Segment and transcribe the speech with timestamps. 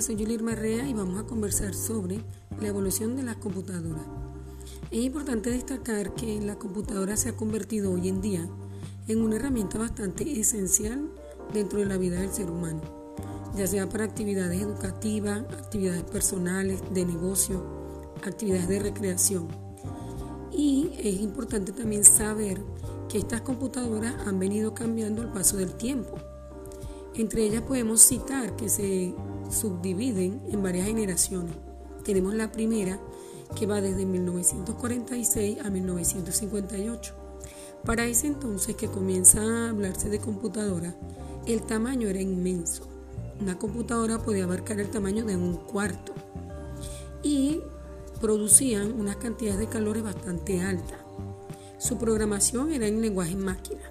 [0.00, 2.20] soy Julie Marrea y vamos a conversar sobre
[2.60, 4.04] la evolución de las computadoras.
[4.90, 8.48] Es importante destacar que la computadora se ha convertido hoy en día
[9.08, 11.10] en una herramienta bastante esencial
[11.52, 12.80] dentro de la vida del ser humano,
[13.56, 17.64] ya sea para actividades educativas, actividades personales, de negocio,
[18.24, 19.48] actividades de recreación.
[20.52, 22.60] Y es importante también saber
[23.08, 26.18] que estas computadoras han venido cambiando al paso del tiempo.
[27.14, 29.14] Entre ellas podemos citar que se
[29.50, 31.54] subdividen en varias generaciones.
[32.04, 32.98] Tenemos la primera
[33.54, 37.14] que va desde 1946 a 1958.
[37.84, 40.94] Para ese entonces que comienza a hablarse de computadora,
[41.46, 42.88] el tamaño era inmenso.
[43.40, 46.14] Una computadora podía abarcar el tamaño de un cuarto
[47.22, 47.60] y
[48.20, 50.98] producían unas cantidades de calores bastante altas.
[51.78, 53.82] Su programación era en lenguaje máquina.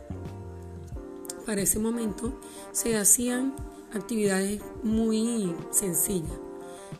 [1.46, 2.34] Para ese momento
[2.72, 3.54] se hacían
[3.94, 6.32] actividades muy sencillas.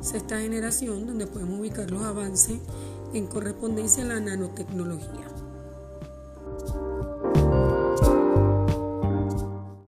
[0.00, 2.60] sexta generación donde podemos ubicar los avances
[3.12, 5.26] en correspondencia a la nanotecnología.